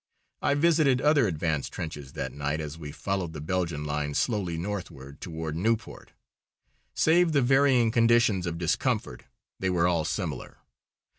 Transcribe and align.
I 0.41 0.55
visited 0.55 0.99
other 0.99 1.27
advanced 1.27 1.71
trenches 1.73 2.13
that 2.13 2.31
night 2.33 2.59
as 2.59 2.75
we 2.75 2.91
followed 2.91 3.33
the 3.33 3.39
Belgian 3.39 3.85
lines 3.85 4.17
slowly 4.17 4.57
northward 4.57 5.21
toward 5.21 5.55
Nieuport. 5.55 6.13
Save 6.95 7.33
the 7.33 7.41
varying 7.43 7.91
conditions 7.91 8.47
of 8.47 8.57
discomfort, 8.57 9.25
they 9.59 9.69
were 9.69 9.85
all 9.87 10.03
similar. 10.03 10.57